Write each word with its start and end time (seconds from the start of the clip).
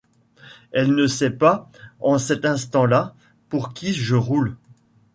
Elle 0.71 0.95
ne 0.95 1.05
sait 1.05 1.29
pas, 1.29 1.69
en 1.99 2.17
cet 2.17 2.43
instant-là, 2.43 3.13
pour 3.49 3.71
qui 3.71 3.93
je 3.93 4.15
roule. 4.15 4.57